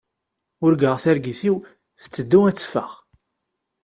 Urgaɣ 0.63 0.95
targit-iw 1.03 1.55
tetteddu 2.01 2.39
ad 2.49 2.55
teffeɣ. 2.57 2.91